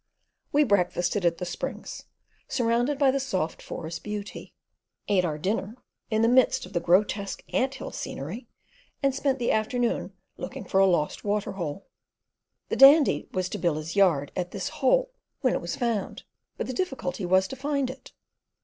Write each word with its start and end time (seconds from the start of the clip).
We 0.51 0.63
breakfasted 0.63 1.25
at 1.25 1.37
the 1.37 1.45
Springs, 1.45 2.05
surrounded 2.47 2.97
by 2.97 3.11
the 3.11 3.19
soft 3.19 3.61
forest 3.61 4.03
beauty; 4.03 4.55
ate 5.07 5.23
our 5.23 5.37
dinner 5.37 5.75
in 6.09 6.23
the 6.23 6.27
midst 6.27 6.65
of 6.65 6.73
grotesque 6.81 7.43
ant 7.53 7.75
hill 7.75 7.91
scenery, 7.91 8.47
and 9.03 9.13
spent 9.13 9.37
the 9.37 9.51
afternoon 9.51 10.13
looking 10.37 10.65
for 10.65 10.79
a 10.79 10.87
lost 10.87 11.23
water 11.23 11.51
hole. 11.51 11.85
The 12.69 12.77
Dandy 12.77 13.27
was 13.31 13.47
to 13.49 13.59
build 13.59 13.77
his 13.77 13.95
yard 13.95 14.31
at 14.35 14.49
this 14.49 14.69
hole 14.69 15.11
when 15.41 15.53
it 15.53 15.61
was 15.61 15.75
found, 15.75 16.23
but 16.57 16.65
the 16.65 16.73
difficulty 16.73 17.23
was 17.23 17.47
to 17.49 17.55
find 17.55 17.87
it. 17.91 18.11